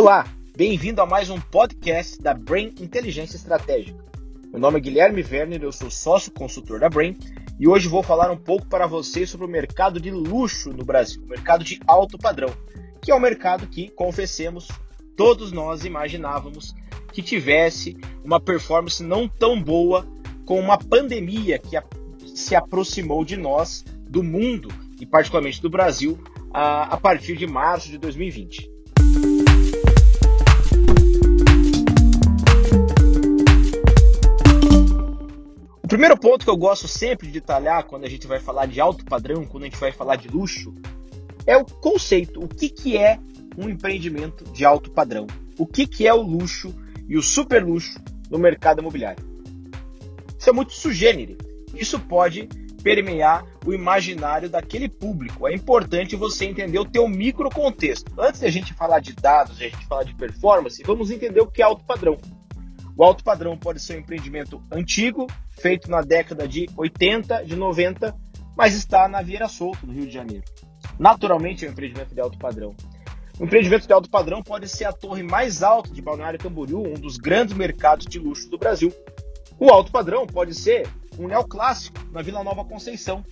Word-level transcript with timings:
Olá, 0.00 0.24
bem-vindo 0.56 1.02
a 1.02 1.06
mais 1.06 1.28
um 1.28 1.40
podcast 1.40 2.22
da 2.22 2.32
Brain 2.32 2.72
Inteligência 2.80 3.34
Estratégica. 3.34 3.98
Meu 4.52 4.60
nome 4.60 4.78
é 4.78 4.80
Guilherme 4.80 5.26
Werner, 5.28 5.60
eu 5.60 5.72
sou 5.72 5.90
sócio 5.90 6.30
consultor 6.30 6.78
da 6.78 6.88
Brain 6.88 7.18
e 7.58 7.66
hoje 7.66 7.88
vou 7.88 8.00
falar 8.00 8.30
um 8.30 8.36
pouco 8.36 8.64
para 8.68 8.86
vocês 8.86 9.28
sobre 9.28 9.44
o 9.44 9.50
mercado 9.50 10.00
de 10.00 10.12
luxo 10.12 10.70
no 10.70 10.84
Brasil, 10.84 11.20
o 11.24 11.28
mercado 11.28 11.64
de 11.64 11.80
alto 11.84 12.16
padrão, 12.16 12.48
que 13.02 13.10
é 13.10 13.14
um 13.16 13.18
mercado 13.18 13.66
que, 13.66 13.88
confessemos, 13.88 14.68
todos 15.16 15.50
nós 15.50 15.84
imaginávamos 15.84 16.76
que 17.12 17.20
tivesse 17.20 17.96
uma 18.22 18.38
performance 18.38 19.02
não 19.02 19.26
tão 19.26 19.60
boa 19.60 20.06
com 20.46 20.60
uma 20.60 20.78
pandemia 20.78 21.58
que 21.58 21.76
se 22.36 22.54
aproximou 22.54 23.24
de 23.24 23.36
nós, 23.36 23.84
do 24.08 24.22
mundo 24.22 24.68
e 25.00 25.04
particularmente 25.04 25.60
do 25.60 25.68
Brasil, 25.68 26.16
a, 26.52 26.96
partir 26.96 27.36
de 27.36 27.48
março 27.48 27.90
de 27.90 27.98
2020. 27.98 28.77
O 35.88 35.96
primeiro 35.96 36.18
ponto 36.18 36.44
que 36.44 36.50
eu 36.50 36.56
gosto 36.58 36.86
sempre 36.86 37.28
de 37.28 37.40
detalhar 37.40 37.82
quando 37.84 38.04
a 38.04 38.10
gente 38.10 38.26
vai 38.26 38.38
falar 38.38 38.66
de 38.66 38.78
alto 38.78 39.06
padrão, 39.06 39.46
quando 39.46 39.62
a 39.62 39.66
gente 39.68 39.78
vai 39.78 39.90
falar 39.90 40.16
de 40.16 40.28
luxo, 40.28 40.74
é 41.46 41.56
o 41.56 41.64
conceito. 41.64 42.44
O 42.44 42.46
que, 42.46 42.68
que 42.68 42.98
é 42.98 43.18
um 43.56 43.70
empreendimento 43.70 44.44
de 44.52 44.66
alto 44.66 44.90
padrão? 44.90 45.26
O 45.58 45.66
que, 45.66 45.86
que 45.86 46.06
é 46.06 46.12
o 46.12 46.20
luxo 46.20 46.74
e 47.08 47.16
o 47.16 47.22
super 47.22 47.64
luxo 47.64 47.98
no 48.28 48.38
mercado 48.38 48.82
imobiliário? 48.82 49.24
Isso 50.38 50.50
é 50.50 50.52
muito 50.52 50.74
sugênere. 50.74 51.38
Isso 51.74 51.98
pode 51.98 52.50
permear 52.82 53.46
o 53.64 53.72
imaginário 53.72 54.50
daquele 54.50 54.90
público. 54.90 55.48
É 55.48 55.54
importante 55.54 56.14
você 56.16 56.44
entender 56.44 56.78
o 56.78 56.84
teu 56.84 57.08
microcontexto. 57.08 58.12
Antes 58.20 58.42
da 58.42 58.50
gente 58.50 58.74
falar 58.74 59.00
de 59.00 59.14
dados, 59.14 59.58
a 59.58 59.64
gente 59.64 59.86
falar 59.86 60.02
de 60.02 60.14
performance, 60.14 60.82
vamos 60.82 61.10
entender 61.10 61.40
o 61.40 61.46
que 61.46 61.62
é 61.62 61.64
alto 61.64 61.82
padrão. 61.86 62.18
O 62.98 63.04
alto 63.04 63.22
padrão 63.22 63.56
pode 63.56 63.78
ser 63.78 63.94
um 63.94 64.00
empreendimento 64.00 64.60
antigo, 64.72 65.28
feito 65.52 65.88
na 65.88 66.00
década 66.00 66.48
de 66.48 66.68
80, 66.76 67.44
de 67.44 67.54
90, 67.54 68.12
mas 68.56 68.74
está 68.74 69.06
na 69.06 69.22
Vieira 69.22 69.46
Solto, 69.46 69.86
no 69.86 69.92
Rio 69.92 70.06
de 70.06 70.12
Janeiro. 70.12 70.42
Naturalmente 70.98 71.64
é 71.64 71.68
um 71.68 71.70
empreendimento 71.70 72.12
de 72.12 72.20
alto 72.20 72.36
padrão. 72.36 72.74
O 73.38 73.44
empreendimento 73.44 73.86
de 73.86 73.92
alto 73.92 74.10
padrão 74.10 74.42
pode 74.42 74.68
ser 74.68 74.84
a 74.86 74.92
torre 74.92 75.22
mais 75.22 75.62
alta 75.62 75.94
de 75.94 76.02
Balneário 76.02 76.40
Camboriú, 76.40 76.88
um 76.88 76.94
dos 76.94 77.18
grandes 77.18 77.54
mercados 77.54 78.04
de 78.04 78.18
luxo 78.18 78.50
do 78.50 78.58
Brasil. 78.58 78.92
O 79.60 79.70
alto 79.70 79.92
padrão 79.92 80.26
pode 80.26 80.52
ser 80.52 80.88
um 81.20 81.28
neoclássico 81.28 82.00
na 82.10 82.20
Vila 82.20 82.42
Nova 82.42 82.64
Conceição, 82.64 83.24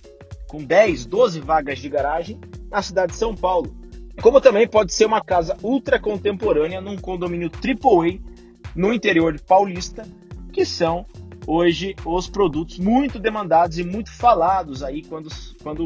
com 0.47 0.63
10, 0.63 1.05
12 1.07 1.41
vagas 1.41 1.79
de 1.79 1.89
garagem 1.89 2.39
na 2.71 2.81
cidade 2.81 3.11
de 3.11 3.17
São 3.17 3.35
Paulo. 3.35 3.75
Como 4.21 4.39
também 4.39 4.65
pode 4.65 4.93
ser 4.93 5.05
uma 5.05 5.21
casa 5.21 5.57
ultra 5.61 5.99
contemporânea 5.99 6.79
num 6.79 6.95
condomínio 6.95 7.51
AAA 7.51 8.36
no 8.77 8.93
interior 8.93 9.33
de 9.33 9.41
Paulista, 9.41 10.07
que 10.53 10.63
são 10.63 11.05
hoje 11.47 11.95
os 12.05 12.29
produtos 12.29 12.77
muito 12.77 13.17
demandados 13.17 13.79
e 13.79 13.83
muito 13.83 14.11
falados 14.11 14.83
aí 14.83 15.03
quando, 15.03 15.29
quando 15.63 15.85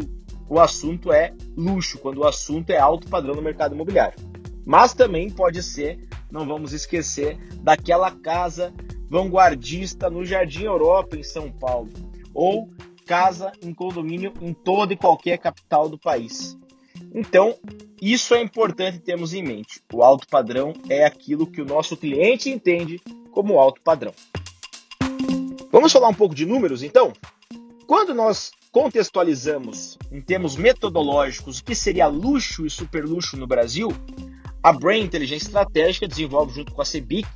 o 0.50 0.59
assunto 0.59 1.14
é 1.14 1.34
luxo, 1.56 1.97
quando 2.00 2.17
o 2.19 2.28
assunto 2.28 2.69
é 2.69 2.78
alto 2.78 3.08
padrão 3.08 3.34
no 3.34 3.42
mercado 3.42 3.73
imobiliário. 3.73 4.19
Mas 4.66 4.94
também 4.94 5.30
pode 5.30 5.64
ser, 5.64 6.00
não 6.30 6.45
vamos 6.45 6.73
esquecer, 6.73 7.38
daquela 7.62 8.12
casa 8.12 8.73
vanguardista 9.09 10.09
no 10.09 10.25
Jardim 10.25 10.64
Europa, 10.64 11.16
em 11.16 11.23
São 11.23 11.50
Paulo, 11.50 11.89
ou 12.34 12.69
casa 13.06 13.52
em 13.62 13.73
condomínio 13.73 14.34
em 14.42 14.53
toda 14.53 14.94
e 14.94 14.97
qualquer 14.97 15.38
capital 15.38 15.88
do 15.88 15.97
país. 15.97 16.58
Então, 17.14 17.56
isso 18.02 18.33
é 18.33 18.41
importante 18.41 18.97
termos 18.97 19.31
em 19.31 19.44
mente. 19.44 19.80
O 19.94 20.02
alto 20.02 20.27
padrão 20.27 20.73
é 20.89 21.05
aquilo 21.05 21.45
que 21.45 21.61
o 21.61 21.66
nosso 21.66 21.95
cliente 21.95 22.49
entende 22.49 22.99
como 23.31 23.59
alto 23.59 23.80
padrão. 23.81 24.11
Vamos 25.71 25.94
falar 25.94 26.09
um 26.09 26.13
pouco 26.13 26.33
de 26.33 26.45
números 26.45 26.81
então? 26.81 27.13
Quando 27.85 28.16
nós 28.16 28.51
contextualizamos 28.72 30.00
em 30.12 30.19
termos 30.19 30.56
metodológicos 30.56 31.59
o 31.59 31.63
que 31.63 31.75
seria 31.75 32.07
luxo 32.07 32.66
e 32.66 32.69
superluxo 32.69 33.38
no 33.38 33.45
Brasil, 33.45 33.89
a 34.63 34.73
Brain 34.73 35.03
Inteligência 35.03 35.47
Estratégica 35.47 36.07
desenvolve 36.07 36.56
junto 36.56 36.73
com 36.73 36.81
a 36.81 36.85
CEBIC, 36.85 37.28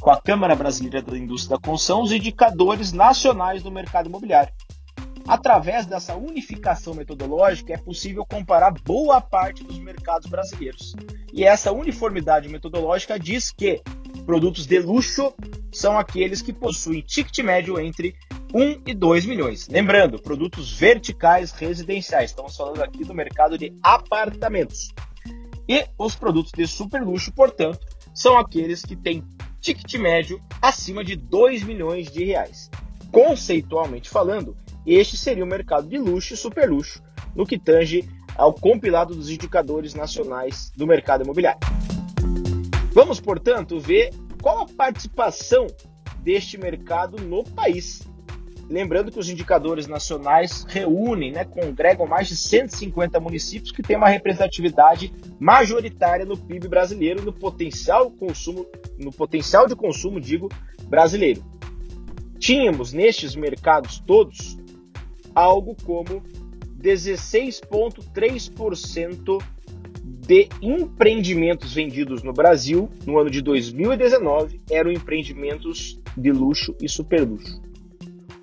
com 0.00 0.10
a 0.10 0.20
Câmara 0.20 0.54
Brasileira 0.54 1.00
da 1.00 1.16
Indústria 1.16 1.56
da 1.56 1.62
Construção, 1.62 2.02
os 2.02 2.12
indicadores 2.12 2.92
nacionais 2.92 3.62
do 3.62 3.70
mercado 3.70 4.08
imobiliário. 4.08 4.52
Através 5.30 5.86
dessa 5.86 6.16
unificação 6.16 6.92
metodológica, 6.92 7.72
é 7.72 7.76
possível 7.76 8.26
comparar 8.26 8.72
boa 8.84 9.20
parte 9.20 9.62
dos 9.62 9.78
mercados 9.78 10.28
brasileiros. 10.28 10.92
E 11.32 11.44
essa 11.44 11.70
uniformidade 11.70 12.48
metodológica 12.48 13.16
diz 13.16 13.52
que 13.52 13.80
produtos 14.26 14.66
de 14.66 14.80
luxo 14.80 15.32
são 15.70 15.96
aqueles 15.96 16.42
que 16.42 16.52
possuem 16.52 17.00
ticket 17.02 17.44
médio 17.44 17.78
entre 17.78 18.16
1 18.52 18.82
e 18.88 18.92
2 18.92 19.24
milhões. 19.24 19.68
Lembrando, 19.68 20.20
produtos 20.20 20.76
verticais 20.76 21.52
residenciais. 21.52 22.30
Estamos 22.30 22.56
falando 22.56 22.82
aqui 22.82 23.04
do 23.04 23.14
mercado 23.14 23.56
de 23.56 23.72
apartamentos. 23.84 24.88
E 25.68 25.86
os 25.96 26.16
produtos 26.16 26.50
de 26.50 26.66
super 26.66 27.02
luxo, 27.02 27.32
portanto, 27.32 27.78
são 28.12 28.36
aqueles 28.36 28.84
que 28.84 28.96
têm 28.96 29.22
ticket 29.60 29.94
médio 29.94 30.42
acima 30.60 31.04
de 31.04 31.14
2 31.14 31.62
milhões 31.62 32.10
de 32.10 32.24
reais. 32.24 32.68
Conceitualmente 33.12 34.10
falando, 34.10 34.56
este 34.86 35.16
seria 35.16 35.44
o 35.44 35.46
mercado 35.46 35.88
de 35.88 35.98
luxo 35.98 36.34
e 36.34 36.36
superluxo, 36.36 37.02
no 37.34 37.46
que 37.46 37.58
tange 37.58 38.08
ao 38.36 38.52
compilado 38.52 39.14
dos 39.14 39.30
indicadores 39.30 39.94
nacionais 39.94 40.72
do 40.76 40.86
mercado 40.86 41.24
imobiliário. 41.24 41.60
Vamos, 42.92 43.20
portanto, 43.20 43.78
ver 43.78 44.10
qual 44.42 44.60
a 44.60 44.66
participação 44.66 45.66
deste 46.22 46.58
mercado 46.58 47.22
no 47.22 47.44
país. 47.44 48.02
Lembrando 48.68 49.10
que 49.10 49.18
os 49.18 49.28
indicadores 49.28 49.88
nacionais 49.88 50.64
reúnem, 50.68 51.32
né, 51.32 51.44
congregam 51.44 52.06
mais 52.06 52.28
de 52.28 52.36
150 52.36 53.18
municípios 53.18 53.72
que 53.72 53.82
têm 53.82 53.96
uma 53.96 54.08
representatividade 54.08 55.12
majoritária 55.40 56.24
no 56.24 56.36
PIB 56.36 56.68
brasileiro, 56.68 57.22
no 57.22 57.32
potencial 57.32 58.10
consumo, 58.12 58.64
no 58.96 59.10
potencial 59.10 59.66
de 59.66 59.74
consumo, 59.74 60.20
digo, 60.20 60.48
brasileiro. 60.84 61.44
Tínhamos 62.38 62.92
nestes 62.92 63.34
mercados 63.34 63.98
todos 64.06 64.56
algo 65.40 65.74
como 65.84 66.22
16,3% 66.78 69.42
de 70.02 70.48
empreendimentos 70.62 71.72
vendidos 71.72 72.22
no 72.22 72.32
Brasil 72.32 72.88
no 73.06 73.18
ano 73.18 73.30
de 73.30 73.42
2019 73.42 74.60
eram 74.70 74.92
empreendimentos 74.92 75.98
de 76.16 76.30
luxo 76.30 76.76
e 76.80 76.88
superluxo. 76.88 77.60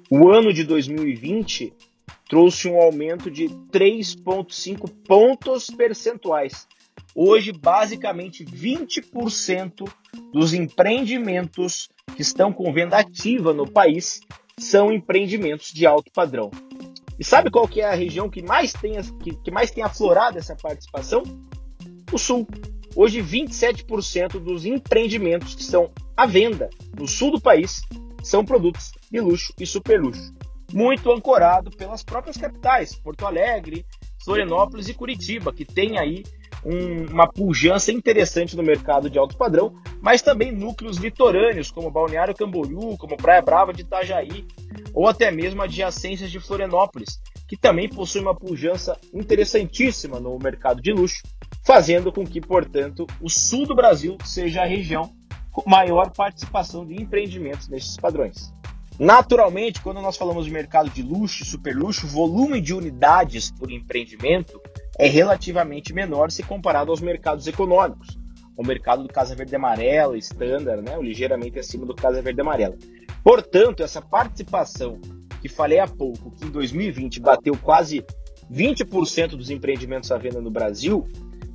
O 0.09 0.29
ano 0.29 0.51
de 0.51 0.63
2020 0.63 1.73
trouxe 2.29 2.67
um 2.67 2.81
aumento 2.81 3.31
de 3.31 3.45
3,5 3.71 4.89
pontos 5.07 5.69
percentuais. 5.69 6.67
Hoje, 7.15 7.51
basicamente, 7.51 8.43
20% 8.43 9.87
dos 10.31 10.53
empreendimentos 10.53 11.89
que 12.15 12.21
estão 12.21 12.51
com 12.51 12.73
venda 12.73 12.97
ativa 12.97 13.53
no 13.53 13.69
país 13.69 14.21
são 14.59 14.91
empreendimentos 14.91 15.71
de 15.71 15.85
alto 15.85 16.11
padrão. 16.11 16.49
E 17.19 17.23
sabe 17.23 17.49
qual 17.49 17.67
que 17.67 17.81
é 17.81 17.85
a 17.85 17.95
região 17.95 18.29
que 18.29 18.41
mais 18.41 18.73
tem, 18.73 19.01
que, 19.23 19.35
que 19.35 19.51
mais 19.51 19.71
tem 19.71 19.83
aflorado 19.83 20.37
essa 20.37 20.55
participação? 20.55 21.23
O 22.11 22.17
Sul. 22.17 22.47
Hoje, 22.95 23.21
27% 23.21 24.39
dos 24.39 24.65
empreendimentos 24.65 25.53
que 25.53 25.61
estão 25.61 25.91
à 26.15 26.25
venda 26.25 26.69
no 26.97 27.07
sul 27.07 27.31
do 27.31 27.39
país 27.39 27.81
são 28.23 28.43
produtos 28.43 28.91
de 29.11 29.19
luxo 29.19 29.53
e 29.59 29.67
superluxo. 29.67 30.33
Muito 30.73 31.11
ancorado 31.11 31.69
pelas 31.69 32.03
próprias 32.03 32.37
capitais, 32.37 32.95
Porto 32.95 33.25
Alegre, 33.25 33.85
Florianópolis 34.23 34.89
e 34.89 34.95
Curitiba, 34.95 35.53
que 35.53 35.63
tem 35.63 35.99
aí 35.99 36.23
um, 36.67 37.05
uma 37.09 37.27
pujança 37.27 37.93
interessante 37.93 38.57
no 38.57 38.61
mercado 38.61 39.09
de 39.09 39.17
alto 39.17 39.37
padrão, 39.37 39.73
mas 40.01 40.21
também 40.21 40.51
núcleos 40.51 40.97
litorâneos, 40.97 41.71
como 41.71 41.89
Balneário 41.89 42.35
Camboriú, 42.35 42.97
como 42.97 43.15
Praia 43.15 43.41
Brava 43.41 43.71
de 43.71 43.83
Itajaí, 43.83 44.45
ou 44.93 45.07
até 45.07 45.31
mesmo 45.31 45.61
adjacências 45.61 46.29
de 46.29 46.41
Florianópolis, 46.41 47.21
que 47.47 47.55
também 47.55 47.87
possui 47.87 48.19
uma 48.19 48.35
pujança 48.35 48.99
interessantíssima 49.13 50.19
no 50.19 50.37
mercado 50.37 50.81
de 50.81 50.91
luxo, 50.91 51.23
fazendo 51.65 52.11
com 52.11 52.25
que, 52.25 52.41
portanto, 52.41 53.07
o 53.21 53.29
sul 53.29 53.65
do 53.65 53.75
Brasil 53.75 54.17
seja 54.25 54.63
a 54.63 54.65
região 54.65 55.09
com 55.51 55.69
maior 55.69 56.11
participação 56.11 56.85
de 56.85 57.01
empreendimentos 57.01 57.69
nesses 57.69 57.95
padrões. 57.95 58.53
Naturalmente, 58.99 59.79
quando 59.81 60.01
nós 60.01 60.17
falamos 60.17 60.45
de 60.45 60.51
mercado 60.51 60.89
de 60.89 61.03
luxo 61.03 61.43
e 61.43 61.45
superluxo, 61.45 62.07
o 62.07 62.09
volume 62.09 62.59
de 62.59 62.73
unidades 62.73 63.51
por 63.51 63.71
empreendimento 63.71 64.59
é 64.97 65.07
relativamente 65.07 65.93
menor 65.93 66.31
se 66.31 66.43
comparado 66.43 66.91
aos 66.91 67.01
mercados 67.01 67.47
econômicos. 67.47 68.17
O 68.55 68.65
mercado 68.65 69.03
do 69.03 69.09
Casa 69.09 69.35
Verde 69.35 69.55
Amarela, 69.55 70.17
Standard, 70.17 70.81
né, 70.81 70.97
ligeiramente 70.99 71.59
acima 71.59 71.85
do 71.85 71.93
Casa 71.93 72.21
Verde 72.21 72.41
Amarela. 72.41 72.75
Portanto, 73.23 73.83
essa 73.83 74.01
participação 74.01 74.99
que 75.41 75.47
falei 75.47 75.79
há 75.79 75.87
pouco, 75.87 76.31
que 76.31 76.45
em 76.45 76.49
2020 76.49 77.19
bateu 77.19 77.55
quase 77.55 78.03
20% 78.51 79.35
dos 79.35 79.49
empreendimentos 79.49 80.11
à 80.11 80.17
venda 80.17 80.41
no 80.41 80.49
Brasil, 80.49 81.05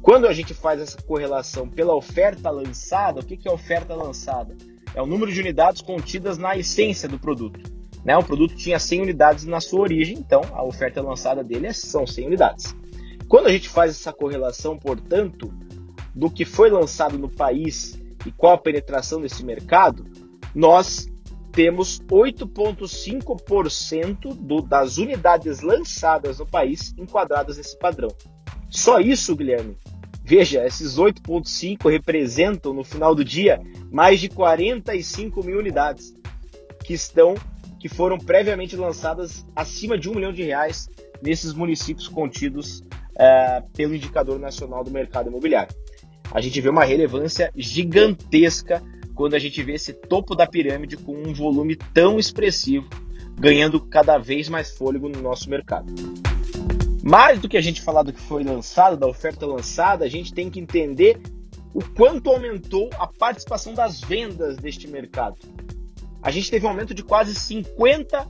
Quando 0.02 0.26
a 0.26 0.32
gente 0.32 0.52
faz 0.52 0.80
essa 0.80 1.00
correlação 1.00 1.68
pela 1.68 1.94
oferta 1.94 2.50
lançada, 2.50 3.20
o 3.20 3.24
que 3.24 3.48
é 3.48 3.52
oferta 3.52 3.94
lançada? 3.94 4.56
É 4.96 5.00
o 5.00 5.06
número 5.06 5.32
de 5.32 5.40
unidades 5.40 5.80
contidas 5.80 6.36
na 6.36 6.56
essência 6.56 7.08
do 7.08 7.20
produto. 7.20 7.60
Né? 8.04 8.16
O 8.16 8.24
produto 8.24 8.56
tinha 8.56 8.80
100 8.80 9.00
unidades 9.00 9.44
na 9.44 9.60
sua 9.60 9.80
origem, 9.80 10.18
então 10.18 10.42
a 10.52 10.64
oferta 10.64 11.00
lançada 11.00 11.44
dele 11.44 11.68
é, 11.68 11.72
são 11.72 12.04
100 12.04 12.26
unidades. 12.26 12.74
Quando 13.32 13.46
a 13.46 13.50
gente 13.50 13.70
faz 13.70 13.92
essa 13.92 14.12
correlação, 14.12 14.78
portanto, 14.78 15.50
do 16.14 16.28
que 16.28 16.44
foi 16.44 16.68
lançado 16.68 17.18
no 17.18 17.30
país 17.30 17.98
e 18.26 18.30
qual 18.30 18.52
a 18.52 18.58
penetração 18.58 19.22
desse 19.22 19.42
mercado, 19.42 20.04
nós 20.54 21.08
temos 21.50 21.98
8,5% 22.02 24.68
das 24.68 24.98
unidades 24.98 25.62
lançadas 25.62 26.40
no 26.40 26.46
país 26.46 26.94
enquadradas 26.98 27.56
nesse 27.56 27.78
padrão. 27.78 28.10
Só 28.68 29.00
isso, 29.00 29.34
Guilherme. 29.34 29.78
Veja, 30.22 30.66
esses 30.66 30.98
8,5 30.98 31.90
representam 31.90 32.74
no 32.74 32.84
final 32.84 33.14
do 33.14 33.24
dia 33.24 33.62
mais 33.90 34.20
de 34.20 34.28
45 34.28 35.42
mil 35.42 35.58
unidades 35.58 36.12
que 36.84 36.92
estão, 36.92 37.32
que 37.80 37.88
foram 37.88 38.18
previamente 38.18 38.76
lançadas 38.76 39.42
acima 39.56 39.96
de 39.96 40.10
um 40.10 40.16
milhão 40.16 40.34
de 40.34 40.42
reais 40.42 40.90
nesses 41.22 41.54
municípios 41.54 42.08
contidos 42.08 42.82
é, 43.16 43.62
pelo 43.74 43.94
Indicador 43.94 44.38
Nacional 44.38 44.82
do 44.82 44.90
Mercado 44.90 45.28
Imobiliário. 45.28 45.74
A 46.30 46.40
gente 46.40 46.60
vê 46.60 46.68
uma 46.68 46.84
relevância 46.84 47.52
gigantesca 47.54 48.82
quando 49.14 49.34
a 49.34 49.38
gente 49.38 49.62
vê 49.62 49.74
esse 49.74 49.92
topo 49.92 50.34
da 50.34 50.46
pirâmide 50.46 50.96
com 50.96 51.14
um 51.14 51.34
volume 51.34 51.76
tão 51.76 52.18
expressivo, 52.18 52.88
ganhando 53.38 53.80
cada 53.80 54.18
vez 54.18 54.48
mais 54.48 54.70
fôlego 54.70 55.08
no 55.08 55.20
nosso 55.20 55.50
mercado. 55.50 55.92
Mais 57.02 57.40
do 57.40 57.48
que 57.48 57.56
a 57.56 57.60
gente 57.60 57.82
falar 57.82 58.04
do 58.04 58.12
que 58.12 58.20
foi 58.20 58.44
lançado, 58.44 58.96
da 58.96 59.06
oferta 59.06 59.44
lançada, 59.44 60.04
a 60.04 60.08
gente 60.08 60.32
tem 60.32 60.48
que 60.48 60.60
entender 60.60 61.20
o 61.74 61.82
quanto 61.82 62.30
aumentou 62.30 62.88
a 62.98 63.06
participação 63.06 63.74
das 63.74 64.00
vendas 64.00 64.56
deste 64.56 64.86
mercado. 64.86 65.36
A 66.22 66.30
gente 66.30 66.50
teve 66.50 66.64
um 66.64 66.68
aumento 66.68 66.94
de 66.94 67.02
quase 67.02 67.34
50%, 67.34 68.26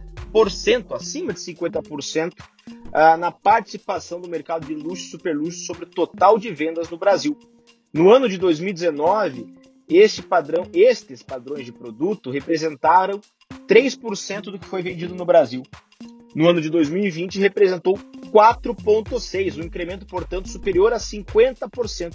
acima 0.92 1.32
de 1.32 1.40
50%, 1.40 2.32
ah, 2.92 3.16
na 3.16 3.32
participação 3.32 4.20
do 4.20 4.28
mercado 4.28 4.66
de 4.66 4.74
luxo 4.74 5.06
e 5.06 5.10
superluxo 5.10 5.64
sobre 5.64 5.84
o 5.84 5.88
total 5.88 6.38
de 6.38 6.52
vendas 6.52 6.90
no 6.90 6.98
Brasil. 6.98 7.38
No 7.92 8.10
ano 8.10 8.28
de 8.28 8.38
2019, 8.38 9.46
este 9.88 10.22
padrão, 10.22 10.68
estes 10.72 11.20
padrões 11.22 11.64
de 11.64 11.72
produto 11.72 12.30
representaram 12.30 13.20
3% 13.66 14.42
do 14.44 14.58
que 14.58 14.66
foi 14.66 14.82
vendido 14.82 15.14
no 15.14 15.24
Brasil. 15.24 15.62
No 16.34 16.48
ano 16.48 16.62
de 16.62 16.70
2020, 16.70 17.38
representou 17.38 17.98
4,6%, 18.32 19.58
um 19.58 19.66
incremento, 19.66 20.06
portanto, 20.06 20.48
superior 20.48 20.94
a 20.94 20.98
50%. 20.98 22.14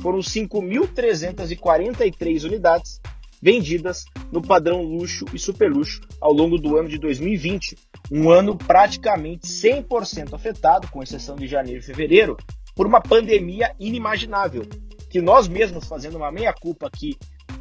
Foram 0.00 0.18
5.343 0.18 2.44
unidades 2.44 3.00
vendidas 3.40 4.04
no 4.30 4.42
padrão 4.42 4.82
luxo 4.82 5.24
e 5.32 5.38
superluxo 5.38 6.02
ao 6.20 6.30
longo 6.32 6.58
do 6.58 6.76
ano 6.76 6.90
de 6.90 6.98
2020, 6.98 7.74
um 8.10 8.30
ano 8.30 8.56
praticamente 8.56 9.46
100% 9.46 10.34
afetado, 10.34 10.88
com 10.88 11.02
exceção 11.02 11.36
de 11.36 11.46
janeiro 11.46 11.80
e 11.80 11.82
fevereiro, 11.82 12.36
por 12.74 12.86
uma 12.86 13.00
pandemia 13.00 13.74
inimaginável, 13.78 14.66
que 15.08 15.20
nós 15.20 15.48
mesmos, 15.48 15.86
fazendo 15.86 16.16
uma 16.16 16.30
meia-culpa 16.30 16.86
aqui, 16.86 17.16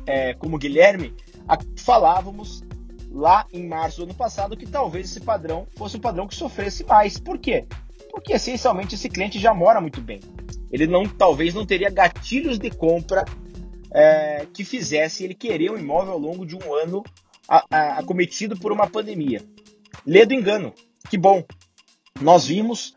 é, 0.06 0.34
como 0.34 0.58
Guilherme, 0.58 1.14
falávamos 1.78 2.64
lá 3.12 3.46
em 3.54 3.66
março 3.68 3.98
do 3.98 4.04
ano 4.04 4.14
passado 4.16 4.58
que 4.58 4.66
talvez 4.66 5.12
esse 5.12 5.22
padrão 5.22 5.68
fosse 5.78 5.98
um 5.98 6.00
padrão 6.00 6.28
que 6.28 6.36
sofresse 6.36 6.84
mais. 6.84 7.20
Por 7.20 7.38
quê? 7.38 7.66
Porque 8.10 8.34
essencialmente 8.34 8.96
esse 8.96 9.08
cliente 9.08 9.40
já 9.40 9.54
mora 9.54 9.80
muito 9.80 10.02
bem. 10.02 10.20
Ele 10.72 10.88
não, 10.88 11.08
talvez 11.08 11.54
não 11.54 11.66
teria 11.66 11.92
gatilhos 11.92 12.58
de 12.58 12.72
compra 12.72 13.24
é, 13.92 14.48
que 14.52 14.64
fizesse 14.64 15.24
ele 15.24 15.36
querer 15.36 15.72
um 15.72 15.78
imóvel 15.78 16.14
ao 16.14 16.20
longo 16.20 16.46
de 16.46 16.56
um 16.56 16.74
ano 16.74 17.04
acometido 17.70 18.58
por 18.58 18.72
uma 18.72 18.88
pandemia. 18.88 19.42
Lê 20.06 20.26
do 20.26 20.34
engano. 20.34 20.74
Que 21.10 21.18
bom. 21.18 21.44
Nós 22.22 22.46
vimos 22.46 22.96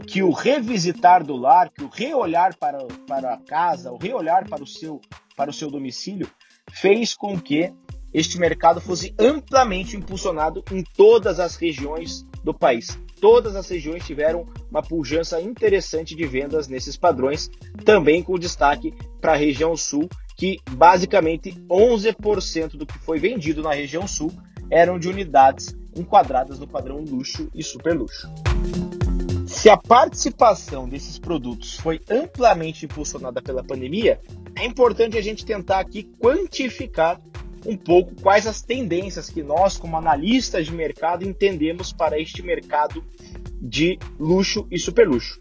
que 0.00 0.22
o 0.22 0.30
revisitar 0.30 1.24
do 1.24 1.36
lar, 1.36 1.70
que 1.70 1.82
o 1.82 1.88
reolhar 1.88 2.56
para, 2.56 2.78
para 3.06 3.34
a 3.34 3.38
casa, 3.38 3.92
o 3.92 3.98
reolhar 3.98 4.48
para 4.48 4.62
o 4.62 4.66
seu, 4.66 5.00
para 5.36 5.50
o 5.50 5.52
seu 5.52 5.70
domicílio, 5.70 6.30
fez 6.72 7.14
com 7.14 7.38
que 7.38 7.72
este 8.14 8.38
mercado 8.38 8.80
fosse 8.80 9.14
amplamente 9.18 9.96
impulsionado 9.96 10.62
em 10.70 10.82
todas 10.82 11.40
as 11.40 11.56
regiões 11.56 12.26
do 12.44 12.52
país. 12.52 12.98
Todas 13.20 13.54
as 13.54 13.68
regiões 13.68 14.04
tiveram 14.04 14.46
uma 14.70 14.82
pujança 14.82 15.40
interessante 15.40 16.14
de 16.14 16.26
vendas 16.26 16.68
nesses 16.68 16.96
padrões, 16.96 17.50
também 17.84 18.22
com 18.22 18.38
destaque 18.38 18.92
para 19.20 19.32
a 19.32 19.36
região 19.36 19.76
sul, 19.76 20.08
que 20.36 20.58
basicamente 20.72 21.52
11% 21.68 22.76
do 22.76 22.86
que 22.86 22.98
foi 22.98 23.18
vendido 23.18 23.62
na 23.62 23.72
região 23.72 24.08
sul 24.08 24.32
eram 24.70 24.98
de 24.98 25.08
unidades 25.08 25.74
enquadradas 25.96 26.58
no 26.58 26.66
padrão 26.66 26.98
luxo 26.98 27.48
e 27.54 27.62
super 27.62 27.96
luxo. 27.96 28.28
Se 29.46 29.68
a 29.68 29.76
participação 29.76 30.88
desses 30.88 31.18
produtos 31.18 31.76
foi 31.76 32.00
amplamente 32.10 32.86
impulsionada 32.86 33.42
pela 33.42 33.62
pandemia, 33.62 34.20
é 34.56 34.64
importante 34.64 35.18
a 35.18 35.22
gente 35.22 35.44
tentar 35.44 35.78
aqui 35.78 36.04
quantificar 36.18 37.20
um 37.66 37.76
pouco 37.76 38.14
quais 38.20 38.46
as 38.46 38.62
tendências 38.62 39.30
que 39.30 39.42
nós, 39.42 39.76
como 39.76 39.96
analistas 39.96 40.66
de 40.66 40.72
mercado, 40.72 41.24
entendemos 41.24 41.92
para 41.92 42.18
este 42.18 42.42
mercado 42.42 43.04
de 43.60 43.98
luxo 44.18 44.66
e 44.70 44.78
superluxo. 44.78 45.38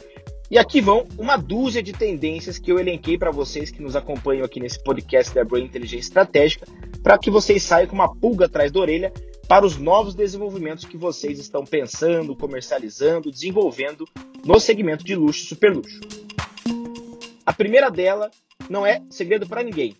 E 0.52 0.58
aqui 0.58 0.82
vão 0.82 1.08
uma 1.18 1.38
dúzia 1.38 1.82
de 1.82 1.94
tendências 1.94 2.60
que 2.60 2.72
eu 2.72 2.78
elenquei 2.78 3.18
para 3.18 3.32
vocês 3.32 3.72
que 3.72 3.82
nos 3.82 3.96
acompanham 3.96 4.44
aqui 4.44 4.60
nesse 4.60 4.84
podcast 4.84 5.34
da 5.34 5.46
Brain 5.46 5.64
Inteligência 5.64 6.10
Estratégica, 6.10 6.68
para 7.02 7.18
que 7.18 7.32
vocês 7.32 7.64
saiam 7.64 7.88
com 7.88 7.96
uma 7.96 8.14
pulga 8.14 8.46
atrás 8.46 8.72
da 8.72 8.80
orelha 8.82 9.14
para 9.48 9.66
os 9.66 9.78
novos 9.78 10.16
desenvolvimentos 10.16 10.86
que 10.86 10.98
vocês 10.98 11.40
estão 11.40 11.66
pensando, 11.66 12.36
comercializando, 12.36 13.32
desenvolvendo 13.32 14.08
no 14.46 14.60
segmento 14.60 15.04
de 15.04 15.16
luxo 15.16 15.44
e 15.44 15.48
superluxo. 15.48 16.00
A 17.46 17.54
primeira 17.54 17.90
dela 17.90 18.32
não 18.70 18.86
é 18.86 19.02
segredo 19.10 19.48
para 19.48 19.64
ninguém. 19.64 19.96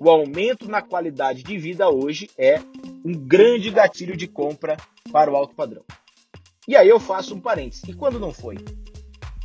O 0.00 0.10
aumento 0.10 0.68
na 0.68 0.82
qualidade 0.82 1.42
de 1.42 1.58
vida 1.58 1.88
hoje 1.88 2.30
é 2.36 2.60
um 3.04 3.12
grande 3.12 3.70
gatilho 3.70 4.16
de 4.16 4.26
compra 4.26 4.76
para 5.10 5.30
o 5.30 5.36
alto 5.36 5.54
padrão. 5.54 5.82
E 6.66 6.76
aí 6.76 6.88
eu 6.88 7.00
faço 7.00 7.34
um 7.34 7.40
parênteses. 7.40 7.82
E 7.88 7.92
quando 7.92 8.20
não 8.20 8.32
foi? 8.32 8.56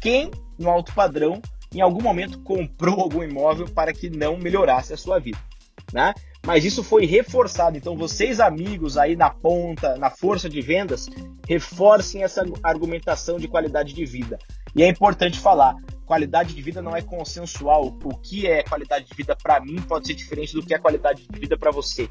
Quem 0.02 0.30
no 0.58 0.70
alto 0.70 0.94
padrão 0.94 1.42
em 1.74 1.82
algum 1.82 2.02
momento 2.02 2.40
comprou 2.40 3.02
algum 3.02 3.24
imóvel 3.24 3.68
para 3.68 3.94
que 3.94 4.10
não 4.10 4.38
melhorasse 4.38 4.94
a 4.94 4.98
sua 4.98 5.20
vida, 5.20 5.40
né? 5.92 6.14
Mas 6.48 6.64
isso 6.64 6.82
foi 6.82 7.06
reforçado. 7.06 7.78
Então 7.78 7.98
vocês 7.98 8.40
amigos 8.40 8.98
aí 8.98 9.18
na 9.18 9.30
ponta, 9.30 9.98
na 9.98 10.10
força 10.10 10.48
de 10.48 10.62
vendas, 10.62 11.06
reforcem 11.46 12.24
essa 12.24 12.42
argumentação 12.64 13.38
de 13.38 13.50
qualidade 13.50 13.94
de 13.94 14.06
vida. 14.06 14.40
E 14.74 14.82
é 14.82 14.88
importante 14.88 15.38
falar, 15.42 15.76
qualidade 16.06 16.56
de 16.56 16.62
vida 16.62 16.82
não 16.82 16.96
é 16.96 17.02
consensual. 17.02 17.88
O 18.02 18.18
que 18.18 18.48
é 18.48 18.64
qualidade 18.64 19.08
de 19.08 19.14
vida 19.14 19.36
para 19.36 19.60
mim 19.60 19.76
pode 19.82 20.08
ser 20.08 20.14
diferente 20.14 20.54
do 20.54 20.66
que 20.66 20.74
é 20.74 20.80
qualidade 20.80 21.28
de 21.30 21.38
vida 21.38 21.58
para 21.58 21.70
você. 21.70 22.10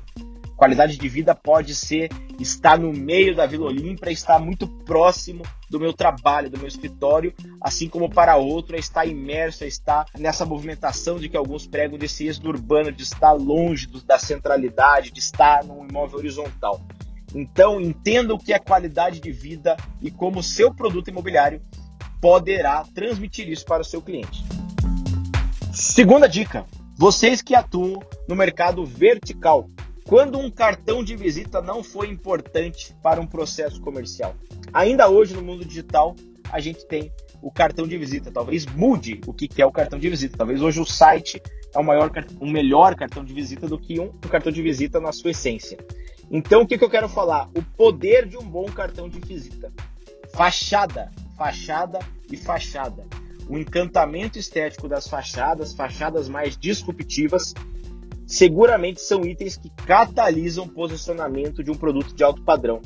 Qualidade 0.56 0.96
de 0.96 1.08
vida 1.08 1.34
pode 1.34 1.74
ser 1.74 2.08
estar 2.40 2.78
no 2.78 2.90
meio 2.90 3.36
da 3.36 3.44
Vila 3.44 3.66
Olímpia, 3.66 4.10
estar 4.10 4.38
muito 4.38 4.66
próximo 4.66 5.42
do 5.68 5.78
meu 5.78 5.92
trabalho, 5.92 6.48
do 6.48 6.58
meu 6.58 6.66
escritório, 6.66 7.34
assim 7.60 7.88
como 7.88 8.08
para 8.08 8.36
outro 8.36 8.74
é 8.74 8.78
estar 8.78 9.04
imerso, 9.04 9.64
é 9.64 9.66
estar 9.66 10.06
nessa 10.18 10.46
movimentação 10.46 11.18
de 11.18 11.28
que 11.28 11.36
alguns 11.36 11.66
pregam 11.66 11.98
desse 11.98 12.26
êxodo 12.26 12.48
urbano, 12.48 12.90
de 12.90 13.02
estar 13.02 13.32
longe 13.32 13.86
do, 13.86 14.02
da 14.02 14.18
centralidade, 14.18 15.10
de 15.10 15.20
estar 15.20 15.62
num 15.62 15.86
imóvel 15.86 16.18
horizontal. 16.18 16.80
Então, 17.34 17.78
entenda 17.78 18.32
o 18.32 18.38
que 18.38 18.54
é 18.54 18.58
qualidade 18.58 19.20
de 19.20 19.30
vida 19.30 19.76
e 20.00 20.10
como 20.10 20.42
seu 20.42 20.72
produto 20.72 21.08
imobiliário 21.08 21.60
poderá 22.18 22.82
transmitir 22.94 23.48
isso 23.48 23.64
para 23.66 23.82
o 23.82 23.84
seu 23.84 24.00
cliente. 24.00 24.42
Segunda 25.70 26.26
dica: 26.26 26.64
vocês 26.96 27.42
que 27.42 27.54
atuam 27.54 28.00
no 28.26 28.34
mercado 28.34 28.86
vertical, 28.86 29.68
quando 30.08 30.38
um 30.38 30.50
cartão 30.50 31.02
de 31.02 31.16
visita 31.16 31.60
não 31.60 31.82
foi 31.82 32.08
importante 32.08 32.94
para 33.02 33.20
um 33.20 33.26
processo 33.26 33.80
comercial. 33.80 34.34
Ainda 34.72 35.08
hoje 35.08 35.34
no 35.34 35.42
mundo 35.42 35.64
digital, 35.64 36.14
a 36.50 36.60
gente 36.60 36.86
tem 36.86 37.12
o 37.42 37.50
cartão 37.50 37.86
de 37.86 37.96
visita. 37.98 38.30
Talvez 38.30 38.66
mude 38.66 39.20
o 39.26 39.32
que 39.32 39.60
é 39.60 39.66
o 39.66 39.72
cartão 39.72 39.98
de 39.98 40.08
visita. 40.08 40.36
Talvez 40.36 40.62
hoje 40.62 40.80
o 40.80 40.86
site 40.86 41.42
é 41.74 41.78
o 41.78 41.84
maior, 41.84 42.10
um 42.40 42.50
melhor 42.50 42.94
cartão 42.94 43.24
de 43.24 43.32
visita 43.32 43.66
do 43.66 43.78
que 43.78 43.98
um, 43.98 44.06
um 44.06 44.28
cartão 44.28 44.52
de 44.52 44.62
visita 44.62 45.00
na 45.00 45.12
sua 45.12 45.30
essência. 45.30 45.78
Então, 46.30 46.62
o 46.62 46.66
que, 46.66 46.76
que 46.76 46.84
eu 46.84 46.90
quero 46.90 47.08
falar? 47.08 47.48
O 47.54 47.62
poder 47.62 48.26
de 48.26 48.36
um 48.36 48.42
bom 48.42 48.66
cartão 48.66 49.08
de 49.08 49.20
visita. 49.20 49.72
Fachada 50.32 51.12
fachada 51.36 51.98
e 52.30 52.36
fachada. 52.36 53.04
O 53.48 53.56
encantamento 53.56 54.38
estético 54.38 54.88
das 54.88 55.06
fachadas, 55.06 55.72
fachadas 55.72 56.28
mais 56.28 56.56
disruptivas, 56.56 57.54
seguramente 58.26 59.00
são 59.00 59.24
itens 59.24 59.56
que 59.56 59.70
catalisam 59.70 60.64
o 60.64 60.68
posicionamento 60.68 61.62
de 61.62 61.70
um 61.70 61.74
produto 61.76 62.14
de 62.14 62.24
alto 62.24 62.42
padrão. 62.42 62.80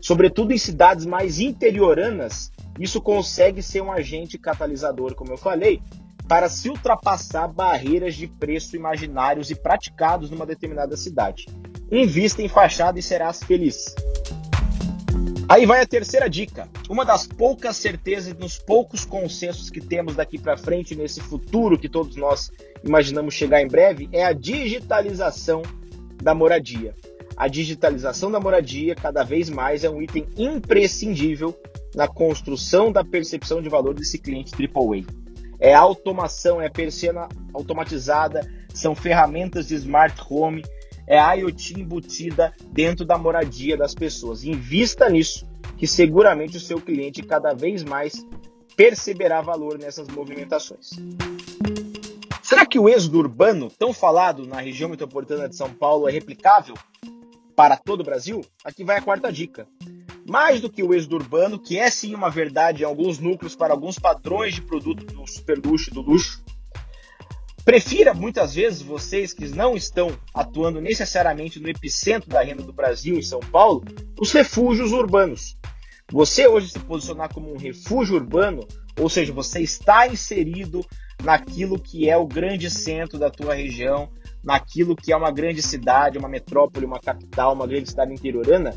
Sobretudo 0.00 0.52
em 0.52 0.58
cidades 0.58 1.04
mais 1.04 1.38
interioranas, 1.38 2.50
isso 2.78 3.00
consegue 3.00 3.62
ser 3.62 3.82
um 3.82 3.92
agente 3.92 4.38
catalisador, 4.38 5.14
como 5.14 5.32
eu 5.32 5.36
falei, 5.36 5.82
para 6.28 6.48
se 6.48 6.68
ultrapassar 6.68 7.46
barreiras 7.46 8.14
de 8.14 8.26
preço 8.26 8.74
imaginários 8.74 9.50
e 9.50 9.54
praticados 9.54 10.30
numa 10.30 10.46
determinada 10.46 10.96
cidade. 10.96 11.46
Invista 11.90 12.42
em 12.42 12.48
fachada 12.48 12.98
e 12.98 13.02
serás 13.02 13.42
feliz. 13.42 13.94
Aí 15.48 15.64
vai 15.64 15.80
a 15.80 15.86
terceira 15.86 16.28
dica. 16.28 16.68
Uma 16.90 17.04
das 17.04 17.24
poucas 17.24 17.76
certezas, 17.76 18.34
nos 18.34 18.58
poucos 18.58 19.04
consensos 19.04 19.70
que 19.70 19.80
temos 19.80 20.16
daqui 20.16 20.38
para 20.38 20.56
frente 20.56 20.96
nesse 20.96 21.20
futuro 21.20 21.78
que 21.78 21.88
todos 21.88 22.16
nós 22.16 22.50
imaginamos 22.82 23.34
chegar 23.34 23.62
em 23.62 23.68
breve 23.68 24.08
é 24.10 24.24
a 24.24 24.32
digitalização 24.32 25.62
da 26.20 26.34
moradia. 26.34 26.96
A 27.36 27.46
digitalização 27.46 28.28
da 28.28 28.40
moradia 28.40 28.96
cada 28.96 29.22
vez 29.22 29.48
mais 29.48 29.84
é 29.84 29.90
um 29.90 30.02
item 30.02 30.26
imprescindível 30.36 31.56
na 31.94 32.08
construção 32.08 32.90
da 32.90 33.04
percepção 33.04 33.62
de 33.62 33.68
valor 33.68 33.94
desse 33.94 34.18
cliente 34.18 34.52
AAA. 34.52 35.04
É 35.60 35.72
automação, 35.72 36.60
é 36.60 36.68
persiana 36.68 37.28
automatizada, 37.54 38.40
são 38.74 38.96
ferramentas 38.96 39.68
de 39.68 39.76
smart 39.76 40.20
home, 40.28 40.64
é 41.06 41.18
IoT 41.38 41.80
embutida 41.80 42.54
dentro 42.72 43.04
da 43.04 43.16
moradia 43.16 43.76
das 43.76 43.94
pessoas. 43.94 44.44
Invista 44.44 45.08
nisso, 45.08 45.46
que 45.76 45.86
seguramente 45.86 46.56
o 46.56 46.60
seu 46.60 46.80
cliente 46.80 47.22
cada 47.22 47.54
vez 47.54 47.82
mais 47.84 48.26
perceberá 48.76 49.40
valor 49.40 49.78
nessas 49.78 50.08
movimentações. 50.08 50.90
Será 52.42 52.64
que 52.64 52.78
o 52.78 52.88
êxodo 52.88 53.18
urbano, 53.18 53.70
tão 53.70 53.92
falado 53.92 54.46
na 54.46 54.60
região 54.60 54.88
metropolitana 54.88 55.48
de 55.48 55.56
São 55.56 55.70
Paulo, 55.70 56.08
é 56.08 56.12
replicável 56.12 56.74
para 57.54 57.76
todo 57.76 58.00
o 58.00 58.04
Brasil? 58.04 58.42
Aqui 58.64 58.84
vai 58.84 58.98
a 58.98 59.02
quarta 59.02 59.32
dica 59.32 59.66
mais 60.28 60.60
do 60.60 60.68
que 60.68 60.82
o 60.82 60.92
êxodo 60.92 61.16
urbano, 61.16 61.58
que 61.58 61.78
é 61.78 61.88
sim 61.88 62.14
uma 62.14 62.28
verdade 62.28 62.82
em 62.82 62.84
alguns 62.84 63.18
núcleos 63.18 63.54
para 63.54 63.72
alguns 63.72 63.98
padrões 63.98 64.54
de 64.54 64.62
produto 64.62 65.04
do 65.06 65.26
super 65.26 65.58
luxo 65.64 65.90
e 65.90 65.94
do 65.94 66.00
luxo. 66.00 66.44
Prefira 67.66 68.14
muitas 68.14 68.54
vezes 68.54 68.80
vocês 68.80 69.32
que 69.32 69.48
não 69.48 69.74
estão 69.76 70.16
atuando 70.32 70.80
necessariamente 70.80 71.58
no 71.58 71.68
epicentro 71.68 72.30
da 72.30 72.40
renda 72.40 72.62
do 72.62 72.72
Brasil, 72.72 73.18
em 73.18 73.22
São 73.22 73.40
Paulo, 73.40 73.82
os 74.20 74.30
refúgios 74.30 74.92
urbanos. 74.92 75.58
Você 76.12 76.46
hoje 76.46 76.68
se 76.68 76.78
posicionar 76.78 77.34
como 77.34 77.52
um 77.52 77.58
refúgio 77.58 78.14
urbano, 78.14 78.64
ou 79.00 79.08
seja, 79.08 79.32
você 79.32 79.62
está 79.62 80.06
inserido 80.06 80.86
naquilo 81.24 81.76
que 81.76 82.08
é 82.08 82.16
o 82.16 82.24
grande 82.24 82.70
centro 82.70 83.18
da 83.18 83.30
tua 83.30 83.52
região, 83.52 84.08
naquilo 84.44 84.94
que 84.94 85.12
é 85.12 85.16
uma 85.16 85.32
grande 85.32 85.60
cidade, 85.60 86.18
uma 86.18 86.28
metrópole, 86.28 86.86
uma 86.86 87.00
capital, 87.00 87.52
uma 87.52 87.66
grande 87.66 87.90
cidade 87.90 88.12
interiorana, 88.12 88.76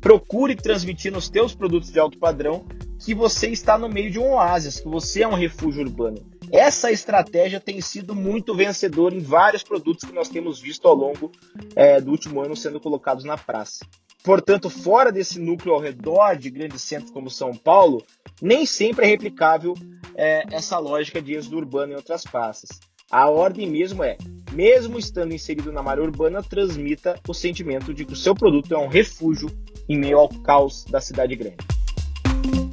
procure 0.00 0.54
transmitir 0.54 1.10
nos 1.10 1.28
teus 1.28 1.52
produtos 1.52 1.90
de 1.90 1.98
alto 1.98 2.16
padrão 2.16 2.64
que 3.04 3.12
você 3.12 3.48
está 3.48 3.76
no 3.76 3.88
meio 3.88 4.08
de 4.08 4.20
um 4.20 4.34
oásis, 4.34 4.78
que 4.78 4.86
você 4.86 5.24
é 5.24 5.28
um 5.28 5.34
refúgio 5.34 5.82
urbano. 5.82 6.33
Essa 6.56 6.92
estratégia 6.92 7.58
tem 7.58 7.80
sido 7.80 8.14
muito 8.14 8.54
vencedora 8.54 9.12
em 9.12 9.18
vários 9.18 9.64
produtos 9.64 10.04
que 10.04 10.14
nós 10.14 10.28
temos 10.28 10.60
visto 10.60 10.86
ao 10.86 10.94
longo 10.94 11.32
é, 11.74 12.00
do 12.00 12.12
último 12.12 12.40
ano 12.40 12.54
sendo 12.54 12.78
colocados 12.78 13.24
na 13.24 13.36
praça. 13.36 13.84
Portanto, 14.22 14.70
fora 14.70 15.10
desse 15.10 15.40
núcleo 15.40 15.74
ao 15.74 15.80
redor 15.80 16.36
de 16.36 16.50
grandes 16.50 16.80
centros 16.82 17.10
como 17.10 17.28
São 17.28 17.56
Paulo, 17.56 18.04
nem 18.40 18.64
sempre 18.64 19.04
é 19.04 19.08
replicável 19.08 19.74
é, 20.14 20.44
essa 20.52 20.78
lógica 20.78 21.20
de 21.20 21.34
êxodo 21.34 21.56
urbano 21.56 21.92
em 21.92 21.96
outras 21.96 22.22
praças. 22.22 22.70
A 23.10 23.28
ordem 23.28 23.68
mesmo 23.68 24.04
é, 24.04 24.16
mesmo 24.52 24.96
estando 24.96 25.34
inserido 25.34 25.72
na 25.72 25.82
área 25.82 26.04
urbana, 26.04 26.40
transmita 26.40 27.18
o 27.28 27.34
sentimento 27.34 27.92
de 27.92 28.04
que 28.04 28.12
o 28.12 28.16
seu 28.16 28.32
produto 28.32 28.72
é 28.72 28.78
um 28.78 28.86
refúgio 28.86 29.50
em 29.88 29.98
meio 29.98 30.18
ao 30.18 30.28
caos 30.28 30.84
da 30.84 31.00
cidade 31.00 31.34
grande. 31.34 31.66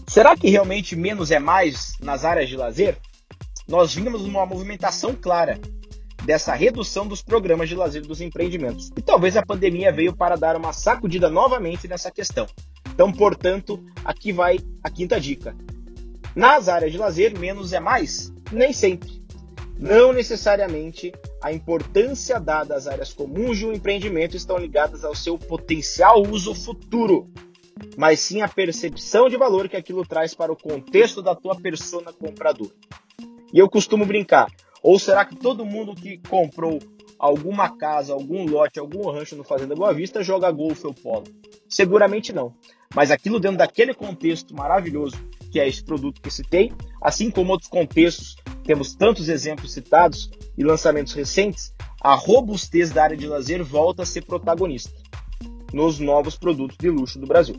Será 0.08 0.38
que 0.38 0.52
realmente 0.52 0.96
menos 0.96 1.32
é 1.32 1.40
mais 1.40 1.94
nas 2.00 2.24
áreas 2.24 2.48
de 2.48 2.56
lazer? 2.56 2.96
Nós 3.72 3.96
vimos 3.96 4.24
uma 4.24 4.46
movimentação 4.46 5.16
clara 5.16 5.58
dessa 6.26 6.54
redução 6.54 7.08
dos 7.08 7.22
programas 7.22 7.70
de 7.70 7.76
lazer 7.76 8.02
dos 8.02 8.20
empreendimentos. 8.20 8.92
E 8.98 9.02
talvez 9.02 9.38
a 9.38 9.46
pandemia 9.46 9.94
veio 9.94 10.14
para 10.14 10.36
dar 10.36 10.58
uma 10.58 10.74
sacudida 10.74 11.30
novamente 11.30 11.88
nessa 11.88 12.12
questão. 12.12 12.46
Então, 12.94 13.14
portanto, 13.14 13.82
aqui 14.04 14.34
vai 14.34 14.60
a 14.84 14.90
quinta 14.90 15.18
dica. 15.22 15.56
Nas 16.36 16.68
áreas 16.68 16.92
de 16.92 16.98
lazer, 16.98 17.40
menos 17.40 17.72
é 17.72 17.80
mais? 17.80 18.34
Nem 18.52 18.74
sempre. 18.74 19.10
Não 19.80 20.12
necessariamente 20.12 21.14
a 21.42 21.54
importância 21.54 22.42
dada 22.42 22.76
às 22.76 22.88
áreas 22.88 23.14
comuns 23.14 23.58
de 23.58 23.66
um 23.66 23.72
empreendimento 23.72 24.36
estão 24.36 24.58
ligadas 24.58 25.06
ao 25.06 25.16
seu 25.16 25.38
potencial 25.38 26.22
uso 26.24 26.54
futuro, 26.54 27.32
mas 27.96 28.20
sim 28.20 28.42
a 28.42 28.50
percepção 28.50 29.30
de 29.30 29.38
valor 29.38 29.70
que 29.70 29.78
aquilo 29.78 30.06
traz 30.06 30.34
para 30.34 30.52
o 30.52 30.58
contexto 30.58 31.22
da 31.22 31.34
tua 31.34 31.56
persona 31.56 32.12
compradora. 32.12 32.76
E 33.54 33.60
eu 33.60 33.70
costumo 33.70 34.06
brincar, 34.06 34.48
ou 34.82 34.98
será 34.98 35.26
que 35.26 35.36
todo 35.36 35.66
mundo 35.66 35.94
que 35.94 36.18
comprou 36.30 36.80
alguma 37.20 37.70
casa, 37.78 38.14
algum 38.14 38.46
lote, 38.46 38.80
algum 38.80 39.10
rancho 39.10 39.36
no 39.36 39.44
Fazenda 39.44 39.76
Boa 39.76 39.94
Vista 39.94 40.24
joga 40.24 40.52
golfe 40.52 40.88
ou 40.88 40.94
polo? 40.94 41.26
Seguramente 41.70 42.34
não. 42.34 42.54
Mas 42.96 43.12
aquilo 43.12 43.40
dentro 43.40 43.58
daquele 43.58 43.94
contexto 43.94 44.56
maravilhoso 44.56 45.16
que 45.52 45.60
é 45.60 45.68
esse 45.68 45.84
produto 45.84 46.22
que 46.22 46.32
citei, 46.32 46.72
assim 47.02 47.30
como 47.30 47.52
outros 47.52 47.70
contextos 47.70 48.38
temos 48.64 48.96
tantos 48.96 49.28
exemplos 49.28 49.74
citados 49.74 50.32
e 50.58 50.64
lançamentos 50.64 51.14
recentes, 51.14 51.74
a 52.02 52.14
robustez 52.16 52.90
da 52.90 53.04
área 53.04 53.18
de 53.18 53.28
lazer 53.28 53.64
volta 53.64 54.04
a 54.04 54.06
ser 54.06 54.26
protagonista 54.26 54.92
nos 55.74 56.00
novos 56.00 56.38
produtos 56.38 56.78
de 56.78 56.90
luxo 56.90 57.20
do 57.20 57.28
Brasil. 57.28 57.56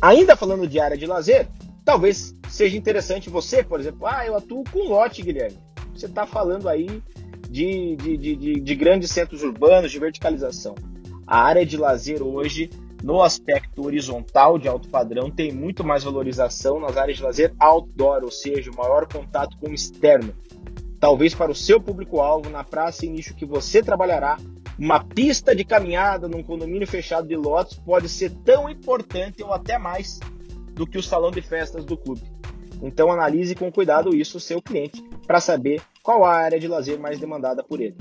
Ainda 0.00 0.36
falando 0.36 0.66
de 0.66 0.78
área 0.78 0.96
de 0.96 1.06
lazer, 1.06 1.48
talvez 1.84 2.34
seja 2.54 2.76
interessante 2.76 3.28
você, 3.28 3.64
por 3.64 3.80
exemplo, 3.80 4.06
ah, 4.06 4.24
eu 4.24 4.36
atuo 4.36 4.62
com 4.70 4.88
lote, 4.88 5.22
Guilherme. 5.22 5.58
Você 5.92 6.06
está 6.06 6.24
falando 6.24 6.68
aí 6.68 7.02
de, 7.50 7.96
de, 7.96 8.16
de, 8.16 8.60
de 8.60 8.74
grandes 8.76 9.10
centros 9.10 9.42
urbanos, 9.42 9.90
de 9.90 9.98
verticalização. 9.98 10.76
A 11.26 11.42
área 11.42 11.66
de 11.66 11.76
lazer 11.76 12.22
hoje 12.22 12.70
no 13.02 13.22
aspecto 13.22 13.84
horizontal 13.84 14.56
de 14.56 14.68
alto 14.68 14.88
padrão 14.88 15.30
tem 15.30 15.52
muito 15.52 15.82
mais 15.82 16.04
valorização 16.04 16.78
nas 16.78 16.96
áreas 16.96 17.18
de 17.18 17.24
lazer 17.24 17.52
outdoor, 17.58 18.22
ou 18.22 18.30
seja, 18.30 18.70
o 18.70 18.76
maior 18.76 19.06
contato 19.06 19.58
com 19.58 19.70
o 19.70 19.74
externo. 19.74 20.32
Talvez 21.00 21.34
para 21.34 21.50
o 21.50 21.56
seu 21.56 21.80
público-alvo, 21.80 22.50
na 22.50 22.62
praça 22.62 23.04
e 23.04 23.08
nicho 23.08 23.34
que 23.34 23.44
você 23.44 23.82
trabalhará, 23.82 24.38
uma 24.78 25.02
pista 25.02 25.56
de 25.56 25.64
caminhada 25.64 26.28
num 26.28 26.42
condomínio 26.42 26.86
fechado 26.86 27.26
de 27.26 27.36
lotes 27.36 27.76
pode 27.78 28.08
ser 28.08 28.30
tão 28.44 28.70
importante 28.70 29.42
ou 29.42 29.52
até 29.52 29.76
mais 29.76 30.20
do 30.72 30.86
que 30.86 30.98
o 30.98 31.02
salão 31.02 31.30
de 31.30 31.42
festas 31.42 31.84
do 31.84 31.96
clube. 31.96 32.33
Então 32.82 33.10
analise 33.10 33.54
com 33.54 33.70
cuidado 33.70 34.14
isso 34.14 34.38
o 34.38 34.40
seu 34.40 34.60
cliente 34.60 35.02
para 35.26 35.40
saber 35.40 35.82
qual 36.02 36.24
a 36.24 36.34
área 36.34 36.60
de 36.60 36.68
lazer 36.68 36.98
mais 36.98 37.18
demandada 37.18 37.62
por 37.62 37.80
ele. 37.80 37.96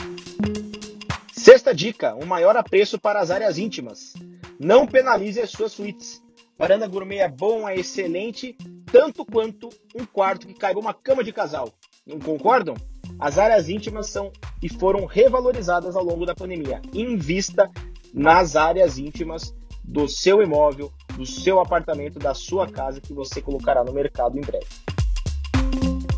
Sexta 1.34 1.74
dica: 1.74 2.16
um 2.16 2.26
maior 2.26 2.56
apreço 2.56 3.00
para 3.00 3.20
as 3.20 3.32
áreas 3.32 3.58
íntimas. 3.58 4.14
Não 4.60 4.88
penalize 4.88 5.40
as 5.40 5.50
suas 5.50 5.72
suítes. 5.72 6.22
Varanda 6.58 6.88
gourmet 6.88 7.18
é 7.18 7.28
bom, 7.28 7.68
é 7.68 7.76
excelente, 7.76 8.56
tanto 8.92 9.26
quanto 9.26 9.70
um 9.96 10.06
quarto 10.06 10.48
que 10.48 10.54
caiba 10.54 10.80
uma 10.80 10.94
cama 10.94 11.24
de 11.24 11.34
casal. 11.34 11.70
Não 12.06 12.20
concordam? 12.20 12.76
As 13.20 13.38
áreas 13.38 13.70
íntimas 13.70 14.10
são 14.10 14.32
e 14.62 14.70
foram 14.70 15.06
revalorizadas 15.06 15.96
ao 15.96 16.04
longo 16.04 16.26
da 16.26 16.36
pandemia. 16.36 16.82
Invista 16.94 17.70
nas 18.14 18.56
áreas 18.56 18.98
íntimas 18.98 19.54
do 19.84 20.08
seu 20.08 20.42
imóvel, 20.42 20.92
do 21.18 21.26
seu 21.26 21.60
apartamento, 21.60 22.20
da 22.20 22.34
sua 22.34 22.68
casa 22.68 23.02
que 23.02 23.14
você 23.14 23.42
colocará 23.42 23.84
no 23.84 23.94
mercado 23.94 24.38
em 24.38 24.42
breve. 24.42 24.68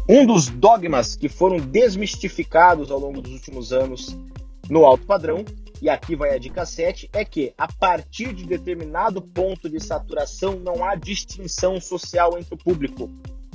Um 0.08 0.26
dos 0.26 0.50
dogmas 0.50 1.16
que 1.16 1.28
foram 1.28 1.58
desmistificados 1.58 2.92
ao 2.92 3.00
longo 3.00 3.22
dos 3.22 3.32
últimos 3.32 3.74
anos 3.74 4.18
no 4.70 4.86
alto 4.86 5.06
padrão 5.06 5.44
e 5.82 5.90
aqui 5.90 6.16
vai 6.16 6.34
a 6.34 6.38
dica 6.38 6.66
7, 6.66 7.10
é 7.14 7.26
que 7.26 7.54
a 7.58 7.72
partir 7.72 8.34
de 8.34 8.46
determinado 8.46 9.22
ponto 9.22 9.70
de 9.70 9.80
saturação 9.80 10.60
não 10.60 10.84
há 10.84 10.96
distinção 10.96 11.80
social 11.80 12.38
entre 12.38 12.56
o 12.56 12.58
público. 12.58 13.10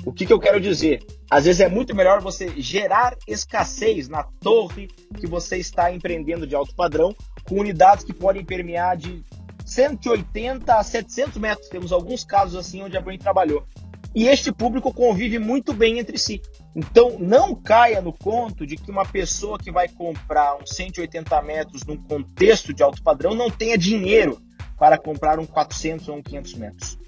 O 0.04 0.12
que, 0.12 0.24
que, 0.24 0.32
eu 0.32 0.40
quero 0.40 0.60
dizer? 0.60 1.04
Às 1.30 1.44
vezes 1.44 1.60
é 1.60 1.68
muito 1.68 1.94
melhor 1.94 2.22
você 2.22 2.48
gerar 2.56 3.16
escassez 3.26 4.08
na 4.08 4.22
torre 4.22 4.88
que 5.18 5.26
você 5.26 5.58
está 5.58 5.92
empreendendo 5.92 6.46
de 6.46 6.54
alto 6.54 6.74
padrão, 6.74 7.14
com 7.44 7.56
unidades 7.56 8.04
que 8.04 8.14
podem 8.14 8.44
permear 8.44 8.96
de 8.96 9.22
180 9.70 10.74
a 10.74 10.82
700 10.82 11.36
metros. 11.38 11.68
Temos 11.68 11.92
alguns 11.92 12.24
casos 12.24 12.56
assim 12.56 12.82
onde 12.82 12.96
a 12.96 13.00
Brain 13.00 13.18
trabalhou 13.18 13.66
e 14.14 14.26
este 14.26 14.50
público 14.50 14.92
convive 14.92 15.38
muito 15.38 15.72
bem 15.72 15.98
entre 15.98 16.18
si. 16.18 16.42
Então, 16.74 17.16
não 17.18 17.54
caia 17.54 18.00
no 18.00 18.12
conto 18.12 18.66
de 18.66 18.76
que 18.76 18.90
uma 18.90 19.04
pessoa 19.04 19.58
que 19.58 19.70
vai 19.70 19.88
comprar 19.88 20.56
uns 20.56 20.70
180 20.70 21.40
metros 21.42 21.84
num 21.84 21.96
contexto 21.96 22.72
de 22.72 22.82
alto 22.82 23.02
padrão 23.02 23.34
não 23.34 23.50
tenha 23.50 23.78
dinheiro 23.78 24.40
para 24.78 24.98
comprar 24.98 25.38
um 25.38 25.46
400 25.46 26.08
ou 26.08 26.16
um 26.16 26.22
500 26.22 26.54
metros. 26.54 26.98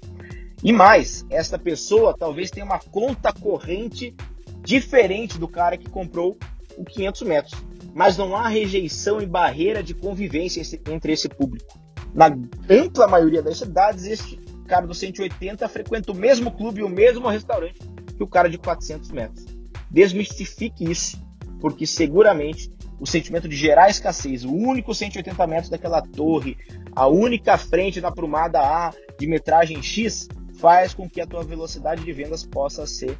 E 0.63 0.71
mais, 0.71 1.25
esta 1.29 1.59
pessoa 1.59 2.15
talvez 2.17 2.49
tenha 2.49 2.65
uma 2.65 2.79
conta 2.79 3.33
corrente 3.33 4.15
diferente 4.61 5.37
do 5.37 5.47
cara 5.47 5.77
que 5.77 5.89
comprou 5.89 6.37
o 6.77 6.85
500 6.85 7.21
metros. 7.23 7.65
Mas 7.93 8.17
não 8.17 8.35
há 8.35 8.47
rejeição 8.47 9.21
e 9.21 9.25
barreira 9.25 9.83
de 9.83 9.93
convivência 9.93 10.61
entre 10.89 11.11
esse 11.11 11.27
público. 11.27 11.82
Na 12.13 12.27
ampla 12.69 13.07
maioria 13.07 13.41
das 13.41 13.57
cidades, 13.57 14.05
este 14.05 14.37
cara 14.67 14.85
do 14.85 14.93
180 14.93 15.67
frequenta 15.67 16.11
o 16.11 16.15
mesmo 16.15 16.51
clube 16.51 16.81
e 16.81 16.83
o 16.83 16.89
mesmo 16.89 17.27
restaurante 17.27 17.79
que 18.15 18.23
o 18.23 18.27
cara 18.27 18.49
de 18.49 18.57
400 18.57 19.11
metros. 19.11 19.45
Desmistifique 19.89 20.89
isso, 20.89 21.21
porque 21.59 21.85
seguramente 21.87 22.71
o 22.99 23.05
sentimento 23.05 23.47
de 23.49 23.55
gerar 23.55 23.89
escassez, 23.89 24.45
o 24.45 24.53
único 24.53 24.93
180 24.93 25.47
metros 25.47 25.69
daquela 25.69 26.01
torre, 26.01 26.57
a 26.95 27.07
única 27.07 27.57
frente 27.57 27.99
na 27.99 28.11
prumada 28.11 28.59
A 28.59 28.93
de 29.19 29.27
metragem 29.27 29.81
X, 29.81 30.27
faz 30.59 30.93
com 30.93 31.09
que 31.09 31.19
a 31.19 31.27
tua 31.27 31.43
velocidade 31.43 32.03
de 32.03 32.13
vendas 32.13 32.45
possa 32.45 32.85
ser 32.85 33.17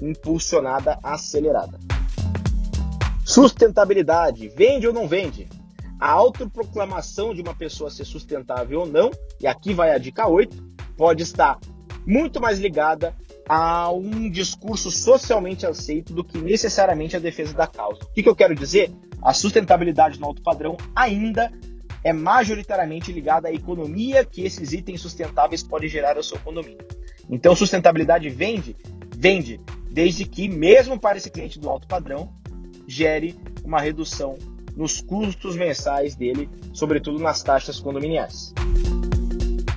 impulsionada, 0.00 0.98
acelerada. 1.02 1.78
Sustentabilidade, 3.24 4.48
vende 4.48 4.86
ou 4.86 4.94
não 4.94 5.06
vende? 5.08 5.48
A 5.98 6.10
autoproclamação 6.10 7.34
de 7.34 7.40
uma 7.40 7.54
pessoa 7.54 7.90
ser 7.90 8.04
sustentável 8.04 8.80
ou 8.80 8.86
não, 8.86 9.10
e 9.40 9.46
aqui 9.46 9.72
vai 9.72 9.92
a 9.92 9.98
dica 9.98 10.28
8, 10.28 10.56
pode 10.96 11.22
estar 11.22 11.58
muito 12.06 12.40
mais 12.40 12.58
ligada 12.58 13.14
a 13.48 13.90
um 13.90 14.30
discurso 14.30 14.90
socialmente 14.90 15.66
aceito 15.66 16.12
do 16.12 16.24
que 16.24 16.38
necessariamente 16.38 17.16
a 17.16 17.20
defesa 17.20 17.54
da 17.54 17.66
causa. 17.66 18.02
O 18.02 18.12
que, 18.12 18.22
que 18.22 18.28
eu 18.28 18.36
quero 18.36 18.54
dizer? 18.54 18.92
A 19.22 19.32
sustentabilidade 19.32 20.20
no 20.20 20.26
alto 20.26 20.42
padrão 20.42 20.76
ainda 20.94 21.52
é 22.04 22.12
majoritariamente 22.12 23.10
ligada 23.10 23.48
à 23.48 23.52
economia 23.52 24.24
que 24.24 24.44
esses 24.44 24.72
itens 24.72 25.00
sustentáveis 25.00 25.62
podem 25.62 25.88
gerar 25.88 26.16
ao 26.16 26.22
seu 26.22 26.38
condomínio. 26.38 26.86
Então, 27.28 27.56
sustentabilidade 27.56 28.28
vende? 28.28 28.76
Vende, 29.16 29.60
desde 29.90 30.24
que, 30.24 30.48
mesmo 30.48 31.00
para 31.00 31.16
esse 31.16 31.30
cliente 31.30 31.58
do 31.58 31.68
alto 31.68 31.88
padrão, 31.88 32.32
gere 32.86 33.34
uma 33.64 33.80
redução 33.80 34.36
nos 34.76 35.00
custos 35.00 35.56
mensais 35.56 36.14
dele, 36.14 36.48
sobretudo 36.72 37.18
nas 37.18 37.42
taxas 37.42 37.80
condominiais. 37.80 38.52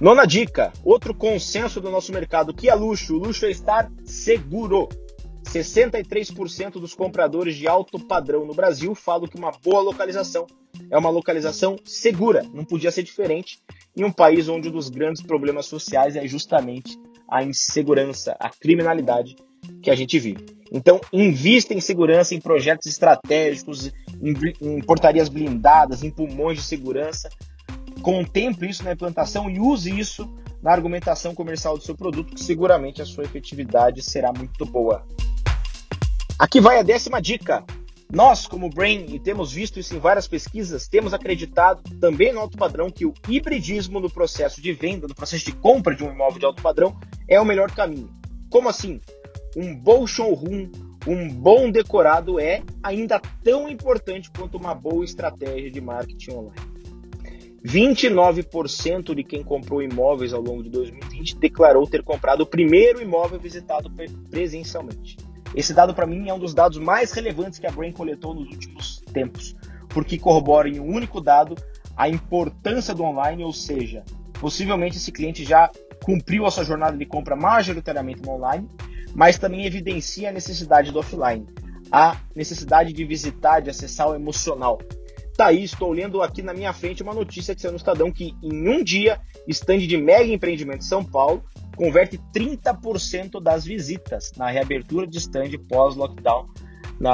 Nona 0.01 0.25
dica, 0.25 0.71
outro 0.83 1.13
consenso 1.13 1.81
do 1.81 1.89
nosso 1.89 2.11
mercado 2.11 2.53
que 2.53 2.69
é 2.69 2.75
luxo, 2.75 3.15
o 3.15 3.19
luxo 3.19 3.45
é 3.45 3.51
estar 3.51 3.91
seguro. 4.03 4.87
63% 5.43 6.73
dos 6.73 6.93
compradores 6.93 7.55
de 7.55 7.67
alto 7.67 7.99
padrão 7.99 8.45
no 8.45 8.53
Brasil 8.53 8.93
falam 8.93 9.27
que 9.27 9.37
uma 9.37 9.51
boa 9.51 9.81
localização 9.81 10.45
é 10.89 10.97
uma 10.97 11.09
localização 11.09 11.77
segura. 11.83 12.45
Não 12.53 12.63
podia 12.63 12.91
ser 12.91 13.03
diferente 13.03 13.59
em 13.95 14.03
um 14.03 14.11
país 14.11 14.47
onde 14.47 14.69
um 14.69 14.71
dos 14.71 14.89
grandes 14.89 15.21
problemas 15.21 15.65
sociais 15.65 16.15
é 16.15 16.27
justamente 16.27 16.97
a 17.27 17.43
insegurança, 17.43 18.35
a 18.39 18.49
criminalidade 18.49 19.35
que 19.81 19.89
a 19.89 19.95
gente 19.95 20.17
vive. 20.19 20.45
Então, 20.71 21.01
invista 21.11 21.73
em 21.73 21.81
segurança, 21.81 22.35
em 22.35 22.39
projetos 22.39 22.87
estratégicos, 22.87 23.91
em, 24.21 24.33
em 24.61 24.81
portarias 24.81 25.29
blindadas, 25.29 26.03
em 26.03 26.11
pulmões 26.11 26.57
de 26.57 26.63
segurança, 26.63 27.29
contemple 28.01 28.69
isso 28.69 28.83
na 28.83 28.93
implantação 28.93 29.49
e 29.49 29.59
use 29.59 29.97
isso 29.97 30.29
na 30.61 30.71
argumentação 30.71 31.33
comercial 31.33 31.77
do 31.77 31.83
seu 31.83 31.95
produto, 31.95 32.35
que 32.35 32.43
seguramente 32.43 33.01
a 33.01 33.05
sua 33.05 33.23
efetividade 33.23 34.01
será 34.01 34.31
muito 34.33 34.65
boa. 34.65 35.05
Aqui 36.37 36.59
vai 36.59 36.79
a 36.79 36.83
décima 36.83 37.21
dica. 37.21 37.63
Nós, 38.11 38.47
como 38.47 38.69
Brain, 38.69 39.05
e 39.13 39.19
temos 39.19 39.51
visto 39.51 39.79
isso 39.79 39.95
em 39.95 39.99
várias 39.99 40.27
pesquisas, 40.27 40.87
temos 40.87 41.13
acreditado 41.13 41.83
também 41.99 42.33
no 42.33 42.39
alto 42.39 42.57
padrão 42.57 42.89
que 42.89 43.05
o 43.05 43.13
hibridismo 43.27 43.99
no 43.99 44.09
processo 44.09 44.59
de 44.59 44.73
venda, 44.73 45.07
no 45.07 45.13
processo 45.13 45.45
de 45.45 45.51
compra 45.51 45.95
de 45.95 46.03
um 46.03 46.11
imóvel 46.11 46.39
de 46.39 46.45
alto 46.45 46.61
padrão, 46.61 46.97
é 47.27 47.39
o 47.39 47.45
melhor 47.45 47.69
caminho. 47.69 48.09
Como 48.49 48.67
assim? 48.67 48.99
Um 49.55 49.75
bom 49.75 50.07
showroom, 50.07 50.71
um 51.07 51.29
bom 51.29 51.71
decorado 51.71 52.39
é 52.39 52.61
ainda 52.83 53.21
tão 53.43 53.69
importante 53.69 54.29
quanto 54.31 54.57
uma 54.57 54.75
boa 54.75 55.03
estratégia 55.05 55.71
de 55.71 55.79
marketing 55.79 56.31
online. 56.31 56.69
29% 57.65 59.13
de 59.13 59.23
quem 59.23 59.43
comprou 59.43 59.81
imóveis 59.81 60.33
ao 60.33 60.41
longo 60.41 60.63
de 60.63 60.69
2020 60.69 61.37
declarou 61.37 61.85
ter 61.85 62.03
comprado 62.03 62.41
o 62.41 62.45
primeiro 62.45 63.01
imóvel 63.01 63.39
visitado 63.39 63.91
presencialmente. 64.29 65.17
Esse 65.55 65.73
dado, 65.73 65.93
para 65.93 66.05
mim, 66.05 66.29
é 66.29 66.33
um 66.33 66.39
dos 66.39 66.53
dados 66.53 66.77
mais 66.77 67.11
relevantes 67.11 67.59
que 67.59 67.67
a 67.67 67.71
Brain 67.71 67.91
coletou 67.91 68.33
nos 68.33 68.49
últimos 68.49 69.01
tempos, 69.11 69.55
porque 69.89 70.17
corrobora 70.17 70.69
em 70.69 70.79
um 70.79 70.87
único 70.87 71.19
dado 71.19 71.55
a 71.97 72.07
importância 72.07 72.93
do 72.93 73.03
online, 73.03 73.43
ou 73.43 73.51
seja, 73.51 74.03
possivelmente 74.39 74.97
esse 74.97 75.11
cliente 75.11 75.43
já 75.43 75.69
cumpriu 76.03 76.45
a 76.45 76.51
sua 76.51 76.63
jornada 76.63 76.95
de 76.95 77.05
compra 77.05 77.35
majoritariamente 77.35 78.21
no 78.21 78.31
online, 78.31 78.69
mas 79.15 79.37
também 79.37 79.65
evidencia 79.65 80.29
a 80.29 80.33
necessidade 80.33 80.91
do 80.91 80.99
offline, 80.99 81.45
a 81.91 82.17
necessidade 82.35 82.93
de 82.93 83.03
visitar, 83.05 83.61
de 83.61 83.69
acessar 83.69 84.09
o 84.09 84.15
emocional, 84.15 84.79
Tá 85.39 85.45
aí, 85.45 85.63
estou 85.63 85.93
lendo 85.93 86.21
aqui 86.21 86.41
na 86.41 86.53
minha 86.53 86.73
frente 86.73 87.01
uma 87.01 87.13
notícia 87.13 87.55
que 87.55 87.61
saiu 87.61 87.71
no 87.71 87.77
Estadão 87.77 88.11
que 88.11 88.35
em 88.43 88.67
um 88.67 88.83
dia, 88.83 89.21
estande 89.47 89.87
de 89.87 89.95
mega 89.95 90.29
empreendimento 90.33 90.79
de 90.79 90.85
São 90.85 91.01
Paulo 91.01 91.41
converte 91.77 92.19
30% 92.35 93.41
das 93.41 93.63
visitas 93.63 94.33
na 94.35 94.49
reabertura 94.49 95.07
de 95.07 95.17
stand 95.17 95.51
pós-lockdown 95.69 96.45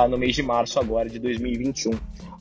no 0.10 0.18
mês 0.18 0.34
de 0.34 0.42
março 0.42 0.80
agora 0.80 1.08
de 1.08 1.20
2021. 1.20 1.92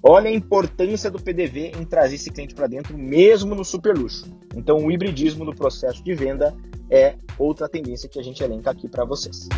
Olha 0.07 0.29
a 0.29 0.35
importância 0.35 1.11
do 1.11 1.19
PDV 1.19 1.73
em 1.81 1.85
trazer 1.85 2.17
esse 2.17 2.31
cliente 2.31 2.55
para 2.55 2.67
dentro, 2.67 2.97
mesmo 2.99 3.55
no 3.55 3.65
super 3.65 3.97
luxo. 3.97 4.31
Então, 4.55 4.77
o 4.77 4.93
hibridismo 4.93 5.47
no 5.47 5.55
processo 5.55 6.05
de 6.05 6.15
venda 6.15 6.55
é 6.91 7.15
outra 7.39 7.71
tendência 7.71 8.07
que 8.07 8.21
a 8.21 8.23
gente 8.23 8.45
elenca 8.45 8.71
aqui 8.71 8.87
para 8.87 9.07
vocês. 9.07 9.49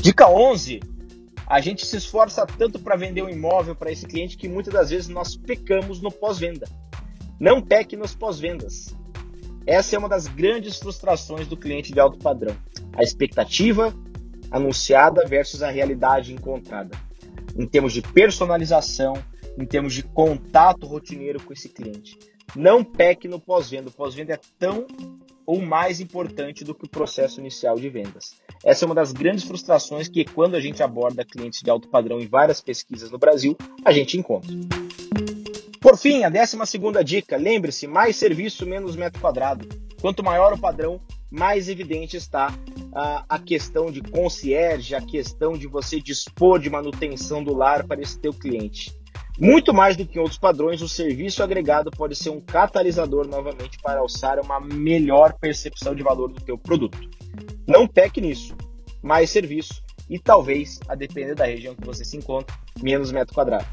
Dica 0.00 0.26
11 0.26 0.80
a 1.46 1.60
gente 1.60 1.86
se 1.86 1.96
esforça 1.96 2.46
tanto 2.46 2.78
para 2.78 2.94
vender 2.94 3.22
um 3.22 3.28
imóvel 3.28 3.74
para 3.74 3.90
esse 3.90 4.06
cliente 4.06 4.36
que 4.36 4.46
muitas 4.46 4.72
das 4.72 4.90
vezes 4.90 5.08
nós 5.08 5.34
pecamos 5.34 5.98
no 5.98 6.12
pós-venda. 6.12 6.68
Não 7.40 7.62
peque 7.62 7.96
nos 7.96 8.14
pós-vendas. 8.14 8.94
Essa 9.66 9.96
é 9.96 9.98
uma 9.98 10.10
das 10.10 10.26
grandes 10.26 10.78
frustrações 10.78 11.46
do 11.46 11.56
cliente 11.56 11.90
de 11.90 12.00
alto 12.00 12.18
padrão. 12.18 12.54
A 12.94 13.02
expectativa 13.02 13.94
anunciada 14.50 15.26
versus 15.26 15.62
a 15.62 15.70
realidade 15.70 16.34
encontrada. 16.34 16.94
Em 17.56 17.66
termos 17.66 17.94
de 17.94 18.02
personalização, 18.02 19.14
em 19.58 19.66
termos 19.66 19.92
de 19.92 20.02
contato 20.02 20.86
rotineiro 20.86 21.42
com 21.42 21.52
esse 21.52 21.68
cliente. 21.68 22.16
Não 22.56 22.82
peque 22.82 23.28
no 23.28 23.40
pós-venda. 23.40 23.90
O 23.90 23.92
pós-venda 23.92 24.34
é 24.34 24.40
tão 24.58 24.86
ou 25.44 25.60
mais 25.60 26.00
importante 26.00 26.64
do 26.64 26.74
que 26.74 26.84
o 26.84 26.88
processo 26.88 27.40
inicial 27.40 27.76
de 27.76 27.88
vendas. 27.88 28.34
Essa 28.64 28.84
é 28.84 28.86
uma 28.86 28.94
das 28.94 29.12
grandes 29.12 29.44
frustrações 29.44 30.06
que, 30.08 30.24
quando 30.24 30.54
a 30.54 30.60
gente 30.60 30.82
aborda 30.82 31.24
clientes 31.24 31.62
de 31.62 31.70
alto 31.70 31.88
padrão 31.88 32.20
em 32.20 32.26
várias 32.26 32.60
pesquisas 32.60 33.10
no 33.10 33.18
Brasil, 33.18 33.56
a 33.84 33.92
gente 33.92 34.18
encontra. 34.18 34.50
Por 35.80 35.96
fim, 35.96 36.24
a 36.24 36.28
décima 36.28 36.66
segunda 36.66 37.02
dica, 37.02 37.36
lembre-se, 37.36 37.86
mais 37.86 38.16
serviço, 38.16 38.66
menos 38.66 38.94
metro 38.94 39.20
quadrado. 39.20 39.66
Quanto 40.00 40.22
maior 40.22 40.52
o 40.52 40.58
padrão, 40.58 41.00
mais 41.30 41.68
evidente 41.68 42.16
está 42.16 42.52
a, 42.92 43.24
a 43.28 43.38
questão 43.38 43.86
de 43.86 44.02
concierge, 44.02 44.94
a 44.94 45.00
questão 45.00 45.54
de 45.54 45.66
você 45.66 46.00
dispor 46.00 46.58
de 46.58 46.68
manutenção 46.68 47.42
do 47.42 47.54
lar 47.54 47.86
para 47.86 48.00
esse 48.00 48.18
teu 48.18 48.32
cliente. 48.32 48.94
Muito 49.40 49.72
mais 49.72 49.96
do 49.96 50.04
que 50.04 50.18
em 50.18 50.20
outros 50.20 50.36
padrões, 50.36 50.82
o 50.82 50.88
serviço 50.88 51.44
agregado 51.44 51.92
pode 51.92 52.16
ser 52.16 52.30
um 52.30 52.40
catalisador 52.40 53.24
novamente 53.28 53.78
para 53.78 54.00
alçar 54.00 54.40
uma 54.40 54.58
melhor 54.58 55.32
percepção 55.34 55.94
de 55.94 56.02
valor 56.02 56.32
do 56.32 56.40
teu 56.40 56.58
produto. 56.58 56.98
Não 57.64 57.86
peque 57.86 58.20
nisso. 58.20 58.56
Mais 59.00 59.30
serviço 59.30 59.80
e 60.10 60.18
talvez, 60.18 60.80
a 60.88 60.96
depender 60.96 61.36
da 61.36 61.44
região 61.44 61.72
que 61.76 61.86
você 61.86 62.04
se 62.04 62.16
encontra, 62.16 62.52
menos 62.82 63.12
metro 63.12 63.32
quadrado. 63.32 63.64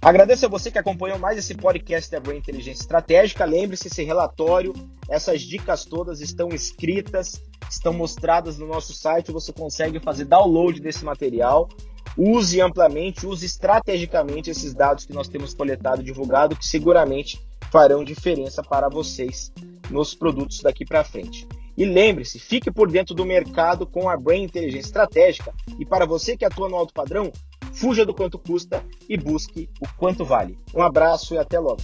Agradeço 0.00 0.46
a 0.46 0.48
você 0.48 0.70
que 0.70 0.78
acompanhou 0.78 1.18
mais 1.18 1.36
esse 1.36 1.54
podcast 1.56 2.08
da 2.08 2.20
Brain 2.20 2.38
Inteligência 2.38 2.82
Estratégica. 2.82 3.44
Lembre-se, 3.44 3.88
esse 3.88 4.04
relatório, 4.04 4.72
essas 5.08 5.42
dicas 5.42 5.84
todas 5.84 6.20
estão 6.20 6.48
escritas, 6.50 7.42
estão 7.68 7.92
mostradas 7.92 8.56
no 8.56 8.68
nosso 8.68 8.94
site. 8.94 9.32
Você 9.32 9.52
consegue 9.52 9.98
fazer 9.98 10.26
download 10.26 10.80
desse 10.80 11.04
material 11.04 11.68
use 12.16 12.60
amplamente, 12.60 13.26
use 13.26 13.44
estrategicamente 13.44 14.50
esses 14.50 14.74
dados 14.74 15.04
que 15.04 15.12
nós 15.12 15.28
temos 15.28 15.54
coletado 15.54 16.00
e 16.00 16.04
divulgado, 16.04 16.56
que 16.56 16.66
seguramente 16.66 17.40
farão 17.70 18.04
diferença 18.04 18.62
para 18.62 18.88
vocês 18.88 19.52
nos 19.90 20.14
produtos 20.14 20.60
daqui 20.60 20.84
para 20.84 21.04
frente. 21.04 21.46
E 21.76 21.84
lembre-se, 21.84 22.38
fique 22.38 22.70
por 22.70 22.90
dentro 22.90 23.14
do 23.14 23.24
mercado 23.24 23.86
com 23.86 24.08
a 24.08 24.16
Brain 24.16 24.42
Inteligência 24.42 24.88
Estratégica 24.88 25.54
e 25.78 25.86
para 25.86 26.04
você 26.04 26.36
que 26.36 26.44
atua 26.44 26.68
no 26.68 26.76
alto 26.76 26.92
padrão, 26.92 27.32
fuja 27.72 28.04
do 28.04 28.12
quanto 28.12 28.38
custa 28.38 28.84
e 29.08 29.16
busque 29.16 29.70
o 29.80 29.88
quanto 29.96 30.24
vale. 30.24 30.58
Um 30.74 30.82
abraço 30.82 31.34
e 31.34 31.38
até 31.38 31.58
logo. 31.58 31.80